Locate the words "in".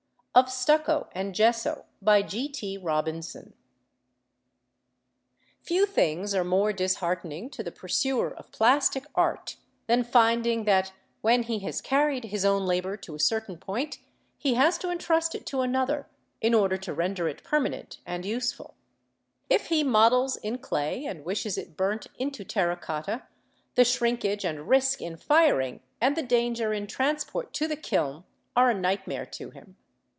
16.39-16.53, 20.37-20.59, 25.01-25.17, 26.71-26.87